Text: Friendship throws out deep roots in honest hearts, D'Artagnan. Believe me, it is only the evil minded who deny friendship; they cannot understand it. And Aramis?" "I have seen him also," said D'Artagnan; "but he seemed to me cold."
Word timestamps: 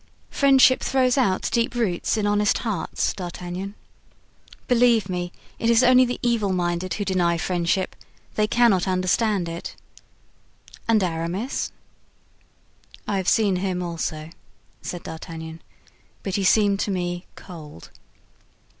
Friendship 0.31 0.79
throws 0.81 1.15
out 1.15 1.47
deep 1.51 1.75
roots 1.75 2.17
in 2.17 2.25
honest 2.25 2.57
hearts, 2.65 3.13
D'Artagnan. 3.13 3.75
Believe 4.67 5.07
me, 5.07 5.31
it 5.59 5.69
is 5.69 5.83
only 5.83 6.05
the 6.05 6.17
evil 6.23 6.51
minded 6.51 6.95
who 6.95 7.05
deny 7.05 7.37
friendship; 7.37 7.95
they 8.33 8.47
cannot 8.47 8.87
understand 8.87 9.47
it. 9.47 9.75
And 10.87 11.03
Aramis?" 11.03 11.71
"I 13.07 13.17
have 13.17 13.29
seen 13.29 13.57
him 13.57 13.83
also," 13.83 14.31
said 14.81 15.03
D'Artagnan; 15.03 15.61
"but 16.23 16.33
he 16.33 16.43
seemed 16.43 16.79
to 16.79 16.89
me 16.89 17.27
cold." 17.35 17.91